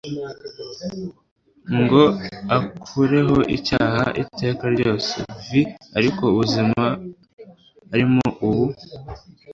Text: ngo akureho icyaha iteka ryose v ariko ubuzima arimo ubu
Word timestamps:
ngo 1.79 2.03
akureho 2.57 3.37
icyaha 3.57 4.03
iteka 4.23 4.63
ryose 4.75 5.15
v 5.49 5.51
ariko 5.97 6.21
ubuzima 6.31 6.83
arimo 7.93 8.25
ubu 8.47 8.65